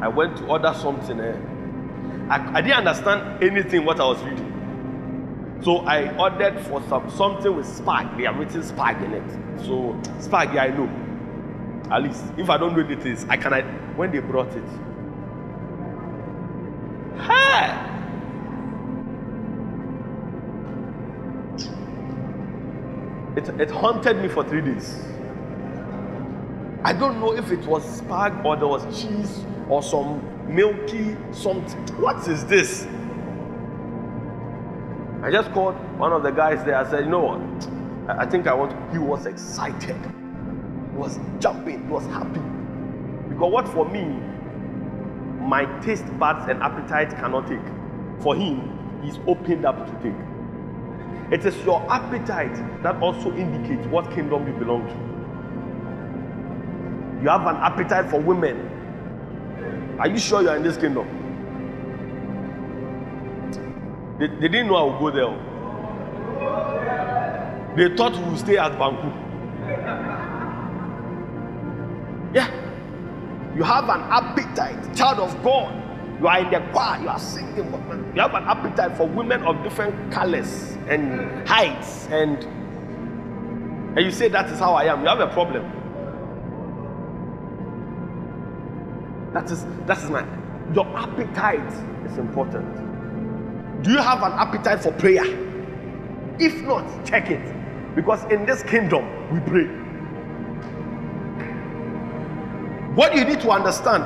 [0.00, 1.20] I went to order something.
[1.20, 1.36] Eh?
[2.28, 4.51] I, I didn't understand anything what I was reading.
[5.62, 8.16] So I ordered for some something with spag.
[8.16, 9.60] They have written spag in it.
[9.64, 10.90] So spag, yeah, I know.
[11.90, 13.52] At least if I don't know the things, I can.
[13.52, 13.62] I,
[13.94, 14.64] when they brought it,
[17.20, 17.88] hey.
[23.36, 25.00] It, it haunted me for three days.
[26.84, 30.20] I don't know if it was spag or there was cheese or some
[30.52, 31.80] milky something.
[32.00, 32.86] What is this?
[35.22, 36.74] I just called one of the guys there.
[36.76, 38.18] I said, you know what?
[38.18, 38.74] I think I want.
[38.90, 39.96] He was excited.
[39.96, 41.86] He was jumping.
[41.86, 42.40] He was happy.
[43.28, 44.02] Because what for me,
[45.46, 47.60] my taste buds and appetite cannot take.
[48.20, 50.18] For him, he's opened up to take.
[51.32, 54.94] It is your appetite that also indicates what kingdom you belong to.
[57.22, 59.96] You have an appetite for women.
[60.00, 61.21] Are you sure you are in this kingdom?
[64.22, 65.34] They, they didn't know I would go there.
[67.88, 69.10] They thought we would stay at Banku.
[72.32, 72.48] Yeah.
[73.56, 75.74] You have an appetite, child of God.
[76.20, 77.56] You are in the choir, you are singing.
[78.14, 82.44] You have an appetite for women of different colors and heights, and
[83.96, 85.00] and you say that is how I am.
[85.00, 85.64] You have a problem.
[89.32, 90.24] That is that is my
[90.72, 91.72] your appetite
[92.06, 92.91] is important.
[93.82, 95.24] Do you have an appetite for prayer?
[96.38, 97.94] If not, check it.
[97.94, 99.66] Because in this kingdom, we pray.
[102.94, 104.04] What you need to understand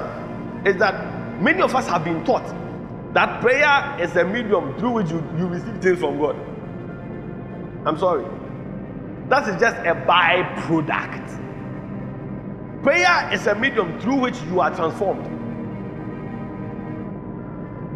[0.66, 2.44] is that many of us have been taught
[3.14, 6.36] that prayer is a medium through which you, you receive things from God.
[7.86, 8.26] I'm sorry.
[9.28, 11.42] That is just a byproduct.
[12.82, 15.24] Prayer is a medium through which you are transformed.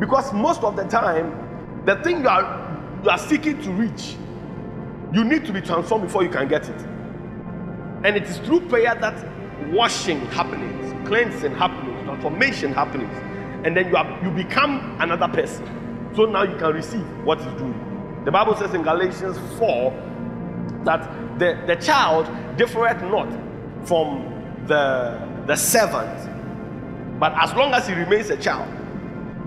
[0.00, 1.49] Because most of the time,
[1.86, 4.16] the thing you are, you are seeking to reach,
[5.12, 6.80] you need to be transformed before you can get it.
[8.02, 13.10] And it is through prayer that washing happens, cleansing happens, transformation happens.
[13.64, 15.66] And then you, are, you become another person.
[16.14, 17.74] So now you can receive what is due.
[18.24, 22.26] The Bible says in Galatians 4 that the, the child
[22.56, 23.28] differeth not
[23.86, 28.68] from the, the servant, but as long as he remains a child,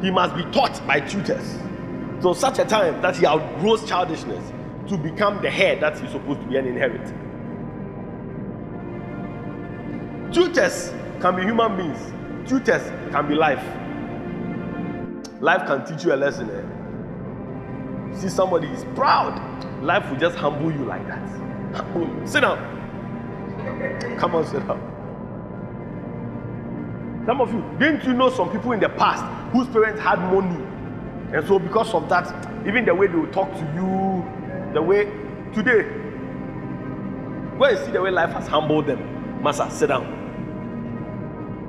[0.02, 1.58] he must be taught by tutors.
[2.24, 4.54] So such a time that he outgrows childishness
[4.88, 7.06] to become the head that he's supposed to be and inherit.
[10.34, 12.50] Tutors can be human beings.
[12.50, 13.62] Tutors can be life.
[15.42, 16.50] Life can teach you a lesson.
[16.50, 18.18] Eh?
[18.18, 21.28] See somebody is proud, life will just humble you like that.
[22.24, 22.58] sit down.
[24.18, 24.80] Come on, sit down.
[27.26, 30.73] Some of you, didn't you know some people in the past whose parents had money?
[31.34, 32.28] And so, because of that,
[32.68, 34.24] even the way they will talk to you,
[34.72, 35.06] the way
[35.52, 35.82] today,
[37.58, 39.42] go and see the way life has humbled them.
[39.42, 40.06] Master, sit down.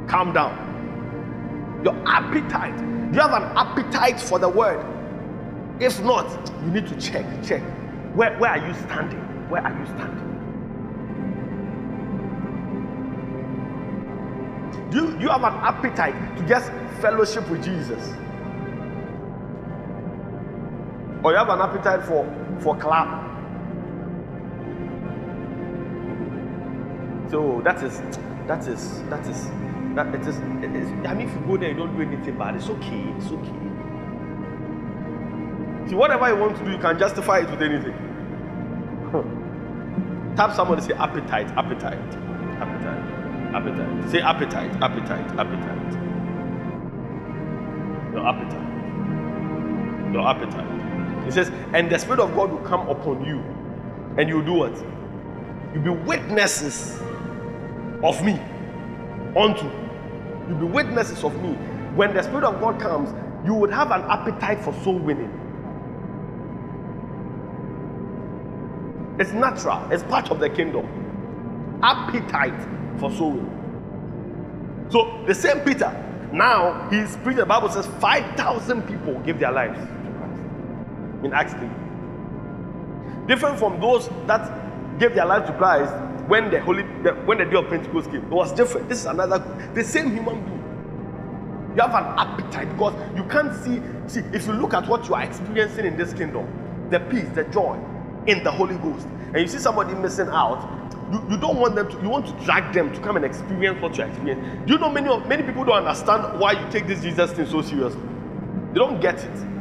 [0.07, 1.81] Calm down.
[1.83, 2.77] Your appetite.
[2.77, 4.85] Do you have an appetite for the word?
[5.81, 6.27] If not,
[6.63, 7.25] you need to check.
[7.43, 7.63] Check.
[8.15, 9.19] Where, where are you standing?
[9.49, 10.31] Where are you standing?
[14.91, 18.13] Do you, do you have an appetite to just fellowship with Jesus?
[21.25, 22.25] Or you have an appetite for,
[22.61, 23.23] for club?
[27.31, 27.99] So that is
[28.47, 29.49] that is that is
[29.95, 32.37] that it is, it is, I mean, if you go there, you don't do anything
[32.37, 32.57] bad.
[32.57, 33.15] It's okay.
[33.17, 33.59] It's okay.
[35.89, 37.95] See, whatever you want to do, you can justify it with anything.
[40.37, 41.99] Tap somebody, say appetite, appetite,
[42.59, 44.11] appetite, appetite.
[44.11, 45.93] Say appetite, appetite, appetite.
[48.13, 50.13] Your appetite.
[50.13, 50.74] Your appetite.
[51.25, 53.39] He says, and the Spirit of God will come upon you,
[54.19, 54.75] and you'll do what?
[55.75, 57.01] You'll be witnesses
[58.03, 58.39] of me
[59.37, 59.69] unto
[60.49, 61.55] You'll be witnesses of me.
[61.95, 63.15] When the Spirit of God comes,
[63.47, 65.41] you would have an appetite for soul winning.
[69.19, 70.87] It's natural, it's part of the kingdom.
[71.83, 72.61] Appetite
[72.99, 74.89] for soul winning.
[74.91, 75.91] So the same Peter,
[76.33, 79.79] now he's preaching, the Bible says 5,000 people give their lives
[81.25, 81.69] in Acts 3.
[83.27, 85.93] Different from those that gave their lives to Christ
[86.29, 88.23] when the holy the, when the day of Pentecost came.
[88.25, 88.89] It was different.
[88.89, 89.39] This is another
[89.75, 91.75] the same human being.
[91.77, 93.83] You have an appetite because you can't see.
[94.07, 96.47] See, if you look at what you are experiencing in this kingdom,
[96.91, 97.79] the peace, the joy
[98.27, 100.63] in the Holy Ghost, and you see somebody missing out,
[101.11, 103.81] you, you don't want them to, you want to drag them to come and experience
[103.83, 104.67] what you're experiencing.
[104.67, 107.47] Do you know many of many people don't understand why you take this Jesus thing
[107.47, 108.01] so seriously?
[108.73, 109.54] They don't get it.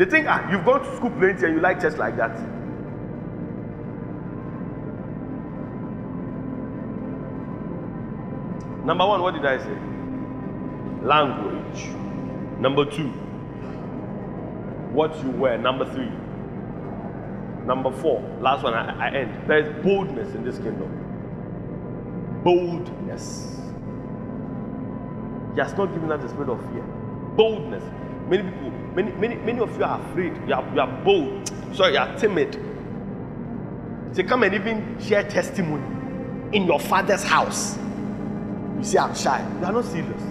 [0.00, 2.30] They think, ah, you've gone to school plenty and you like church like that.
[8.82, 9.76] Number one, what did I say?
[11.02, 11.84] Language.
[12.58, 13.08] Number two,
[14.94, 15.58] what you wear.
[15.58, 16.10] Number three.
[17.66, 19.46] Number four, last one, I, I end.
[19.46, 20.90] There is boldness in this kingdom.
[22.42, 23.60] Boldness.
[25.54, 26.84] He has not given us the spirit of fear.
[27.36, 27.84] Boldness.
[28.30, 30.32] Many people, many, many, many of you are afraid.
[30.46, 31.52] You are, you are bold.
[31.74, 32.54] Sorry, you are timid.
[34.12, 35.84] Say, come and even share testimony
[36.56, 37.76] in your father's house.
[38.78, 39.46] You say, I'm shy.
[39.60, 40.22] You are not serious.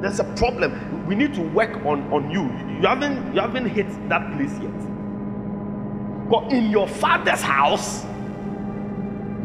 [0.00, 1.06] There's a problem.
[1.06, 2.42] We need to work on, on you.
[2.78, 6.28] You haven't you haven't hit that place yet.
[6.28, 8.04] But in your father's house,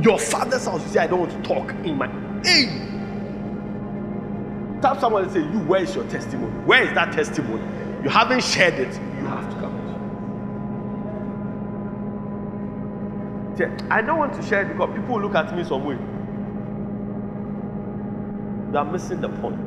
[0.02, 2.08] your father's house, you say, I don't want to talk in my
[2.44, 2.89] hey.
[4.82, 6.52] Tap someone and say, You, where is your testimony?
[6.66, 7.64] Where is that testimony?
[8.04, 8.94] You haven't shared it.
[8.94, 9.80] You have to come.
[13.92, 15.96] I don't want to share it because people look at me some way.
[18.72, 19.60] You are missing the point.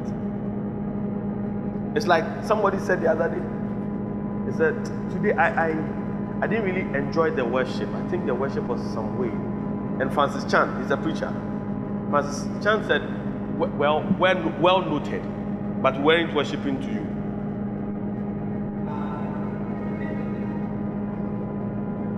[1.96, 4.50] It's like somebody said the other day.
[4.50, 5.76] He said, Today I, I,
[6.40, 7.88] I didn't really enjoy the worship.
[7.90, 9.28] I think the worship was some way.
[10.02, 11.30] And Francis Chan, he's a preacher.
[12.08, 13.02] Francis Chan said,
[13.70, 15.22] Well, well, well noted,
[15.82, 17.06] but we weren't worshiping to you.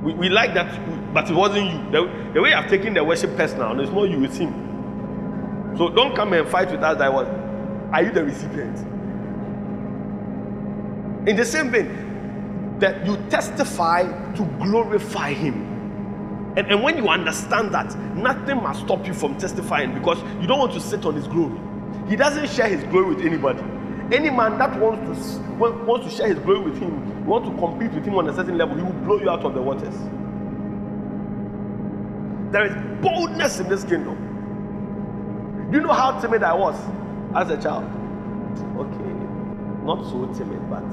[0.02, 1.90] We, we like that, but it wasn't you.
[1.90, 5.74] The, the way I've taken the worship personal, it's not you, it's him.
[5.76, 7.26] So don't come and fight with us that was,
[7.92, 8.78] are you the recipient?
[11.28, 15.63] In the same vein, that you testify to glorify him.
[16.56, 20.58] And, and when you understand that, nothing must stop you from testifying because you don't
[20.58, 21.58] want to sit on his glory.
[22.08, 23.62] He doesn't share his glory with anybody.
[24.12, 27.92] Any man that wants to wants to share his glory with him, wants to compete
[27.92, 29.94] with him on a certain level, he will blow you out of the waters.
[32.52, 34.16] There is boldness in this kingdom.
[35.70, 36.76] Do you know how timid I was
[37.34, 37.84] as a child?
[38.76, 40.84] Okay, not so timid, but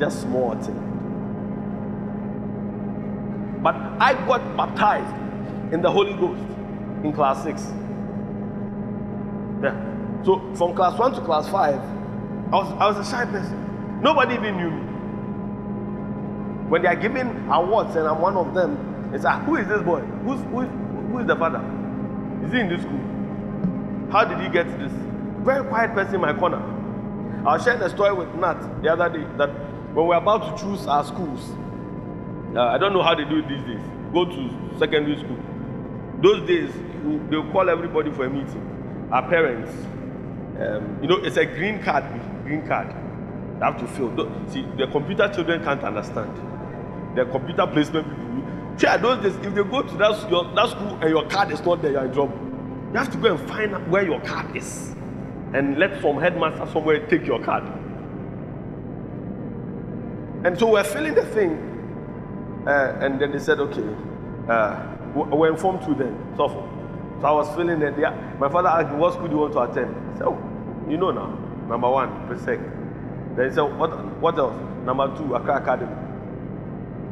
[0.00, 0.93] just small timid.
[3.64, 6.42] But I got baptized in the Holy Ghost
[7.02, 7.62] in class six.
[9.62, 9.74] Yeah.
[10.22, 11.80] So from class one to class five,
[12.52, 14.02] I was I was a shy person.
[14.02, 14.82] Nobody even knew me.
[16.68, 19.66] When they are giving awards and I'm one of them, it's like, ah, who is
[19.66, 20.00] this boy?
[20.00, 20.68] Who's who is,
[21.10, 21.62] who is the father?
[22.44, 23.00] Is he in this school?
[24.12, 24.92] How did he get this?
[25.42, 26.60] Very quiet person in my corner.
[27.46, 29.48] I sharing a story with Nat the other day that
[29.94, 31.40] when we're about to choose our schools,
[32.56, 33.80] uh, I don't know how they do it these days.
[34.12, 35.38] Go to secondary school.
[36.22, 36.70] Those days,
[37.30, 39.08] they'll call everybody for a meeting.
[39.10, 39.70] Our parents,
[40.60, 42.04] um, you know, it's a green card,
[42.44, 42.94] green card.
[43.56, 44.10] You have to fill.
[44.48, 46.30] See, the computer children can't understand.
[47.16, 48.74] The computer placement people.
[48.78, 51.60] Yeah, those days, if they go to that, your, that school and your card is
[51.64, 52.38] not there, you're in trouble.
[52.92, 54.94] You have to go and find out where your card is
[55.52, 57.64] and let some headmaster somewhere take your card.
[60.44, 61.73] And so we're filling the thing,
[62.66, 63.86] uh, and then they said, okay,
[64.48, 66.16] uh, we're informed to then.
[66.36, 66.48] So,
[67.20, 67.98] so I was feeling that
[68.38, 69.94] my father asked what school do you want to attend?
[70.14, 70.38] I said, oh,
[70.88, 71.38] you know now.
[71.68, 72.58] Number one, Presec.
[73.36, 73.90] Then he said, what,
[74.20, 74.54] what else?
[74.84, 75.92] Number two, Accra Academy.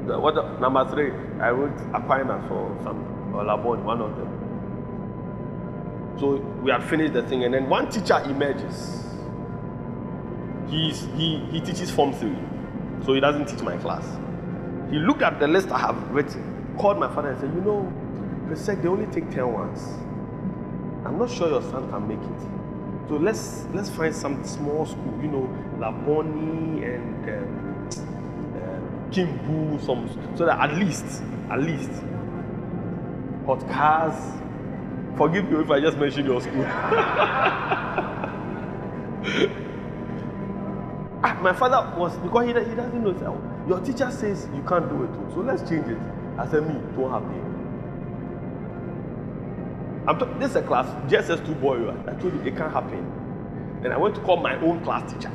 [0.05, 4.43] What, number three, I wrote Aquinas or some, or Labone, one of them.
[6.19, 9.05] So we had finished the thing, and then one teacher emerges.
[10.69, 12.37] He's, he, he teaches Form 3,
[13.05, 14.05] so he doesn't teach my class.
[14.93, 17.93] He looked at the list I have written called my father and said, You know,
[18.47, 19.81] Presec, they only take 10 ones.
[21.07, 23.09] I'm not sure your son can make it.
[23.09, 27.89] So let's let's find some small school, you know, Labone and um,
[28.55, 28.81] uh,
[29.11, 31.91] Kinbu, some so that at least, at least,
[33.47, 34.15] hot cars.
[35.17, 36.65] Forgive me if I just mentioned your school.
[41.25, 43.13] ah, my father was because he, he doesn't know.
[43.19, 45.99] So your teacher says you can't do it, so let's change it.
[46.39, 47.53] I said, me, don't have happen.
[50.09, 51.91] I'm t- this is a class, JSS 2 boy.
[51.91, 53.07] I told you it can't happen.
[53.83, 55.31] Then I went to call my own class teacher.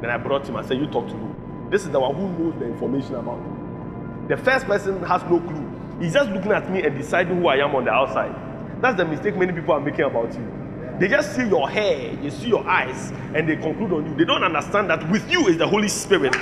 [0.00, 0.56] Then I brought him.
[0.56, 1.68] I said, You talk to him.
[1.70, 4.28] This is the one who knows the information about me.
[4.28, 5.72] The first person has no clue.
[6.00, 8.34] He's just looking at me and deciding who I am on the outside.
[8.80, 10.52] That's the mistake many people are making about you.
[10.98, 14.16] They just see your hair, they see your eyes, and they conclude on you.
[14.16, 16.34] They don't understand that with you is the Holy Spirit.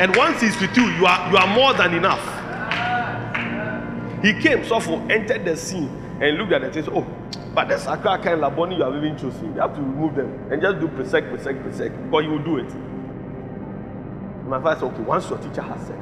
[0.00, 2.22] And once He's with you, you are, you are more than enough.
[4.22, 5.88] He came, Sopho, entered the scene
[6.20, 7.06] and looked at it and said, Oh,
[7.54, 9.54] but the Accra kind of Labone you have even chosen.
[9.54, 12.58] You have to remove them and just do presec, presec, presec, because you will do
[12.58, 12.74] it.
[14.46, 15.98] My father said, Okay, once your teacher has said,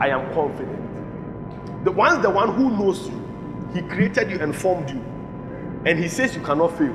[0.00, 1.84] I am confident.
[1.84, 5.00] The one's the one who knows you, he created you and formed you,
[5.84, 6.92] and he says you cannot fail.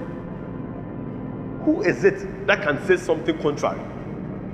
[1.66, 3.82] Who is it that can say something contrary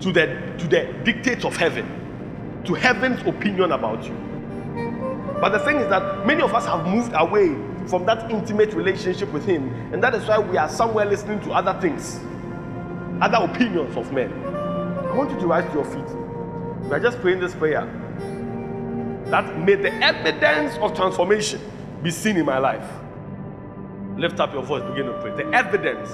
[0.02, 0.26] to the
[0.58, 4.16] to the dictates of heaven, to heaven's opinion about you?
[5.40, 7.56] But the thing is that many of us have moved away
[7.88, 11.52] from that intimate relationship with Him, and that is why we are somewhere listening to
[11.52, 12.20] other things,
[13.22, 14.32] other opinions of men.
[14.32, 16.16] I want you to rise to your feet.
[16.88, 17.86] We are just praying this prayer
[19.26, 21.60] that may the evidence of transformation
[22.02, 22.88] be seen in my life.
[24.18, 25.36] Lift up your voice, begin to pray.
[25.36, 26.10] The evidence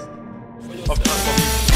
[0.89, 1.68] of transformation.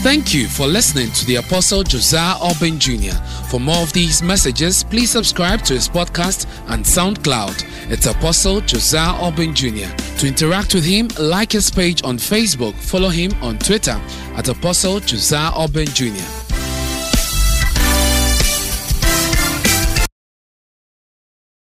[0.00, 3.16] Thank you for listening to the Apostle Josiah Urban Jr.
[3.50, 7.90] For more of these messages, please subscribe to his podcast and SoundCloud.
[7.90, 9.92] It's Apostle Josiah Urban Jr.
[10.18, 14.00] To interact with him, like his page on Facebook, follow him on Twitter
[14.36, 16.47] at Apostle Josiah Urban Jr.